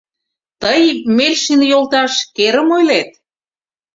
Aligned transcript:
Тый, 0.61 0.81
Мельшин 1.15 1.61
йолташ, 1.71 2.13
керым 2.35 2.69
ойлет... 2.77 3.11